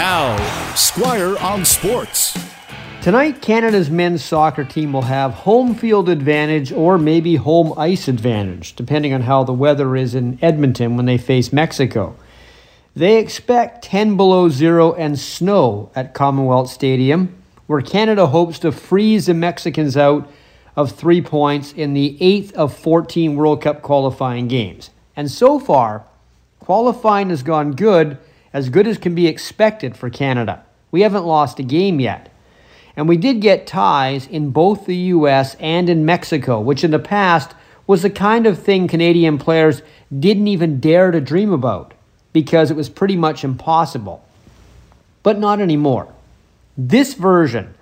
[0.00, 2.34] Now, Squire on Sports.
[3.02, 8.74] Tonight, Canada's men's soccer team will have home field advantage or maybe home ice advantage,
[8.76, 12.16] depending on how the weather is in Edmonton when they face Mexico.
[12.96, 17.36] They expect 10 below zero and snow at Commonwealth Stadium,
[17.66, 20.32] where Canada hopes to freeze the Mexicans out
[20.76, 24.88] of three points in the eighth of 14 World Cup qualifying games.
[25.14, 26.06] And so far,
[26.58, 28.16] qualifying has gone good,
[28.52, 30.64] as good as can be expected for Canada.
[30.90, 32.32] We haven't lost a game yet.
[32.96, 36.98] And we did get ties in both the US and in Mexico, which in the
[36.98, 37.54] past
[37.86, 39.82] was the kind of thing Canadian players
[40.16, 41.94] didn't even dare to dream about
[42.32, 44.24] because it was pretty much impossible.
[45.22, 46.12] But not anymore.
[46.76, 47.74] This version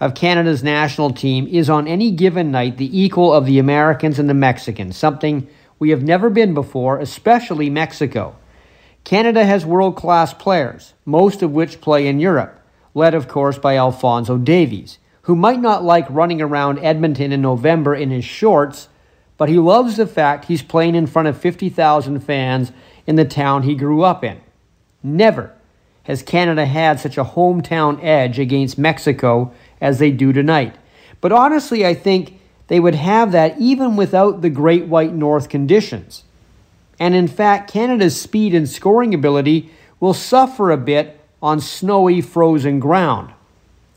[0.00, 4.28] of Canada's national team is on any given night the equal of the Americans and
[4.28, 5.48] the Mexicans, something
[5.78, 8.36] we have never been before, especially Mexico.
[9.04, 12.60] Canada has world class players, most of which play in Europe
[12.94, 17.94] led, of course, by Alfonso Davies, who might not like running around Edmonton in November
[17.94, 18.88] in his shorts,
[19.36, 22.72] but he loves the fact he's playing in front of 50,000 fans
[23.06, 24.40] in the town he grew up in.
[25.02, 25.52] Never
[26.04, 30.76] has Canada had such a hometown edge against Mexico as they do tonight.
[31.20, 36.24] But honestly, I think they would have that even without the Great White North conditions.
[36.98, 42.80] And in fact, Canada's speed and scoring ability will suffer a bit on snowy, frozen
[42.80, 43.32] ground.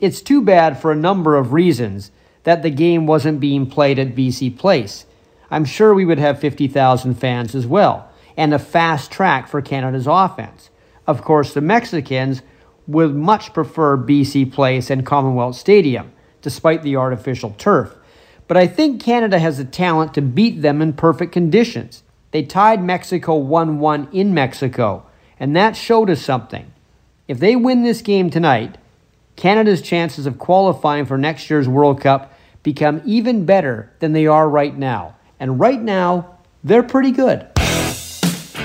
[0.00, 2.10] It's too bad for a number of reasons
[2.44, 5.06] that the game wasn't being played at BC Place.
[5.50, 10.06] I'm sure we would have 50,000 fans as well, and a fast track for Canada's
[10.06, 10.70] offense.
[11.06, 12.42] Of course, the Mexicans
[12.86, 17.96] would much prefer BC Place and Commonwealth Stadium, despite the artificial turf.
[18.48, 22.02] But I think Canada has the talent to beat them in perfect conditions.
[22.36, 25.06] They tied Mexico 1 1 in Mexico,
[25.40, 26.70] and that showed us something.
[27.26, 28.76] If they win this game tonight,
[29.36, 34.50] Canada's chances of qualifying for next year's World Cup become even better than they are
[34.50, 35.16] right now.
[35.40, 37.48] And right now, they're pretty good.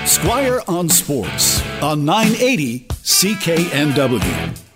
[0.04, 4.71] Squire on Sports on 980 CKNW.